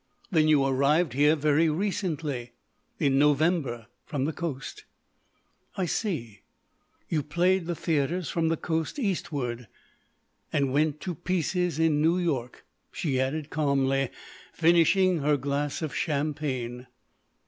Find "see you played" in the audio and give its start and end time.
5.85-7.67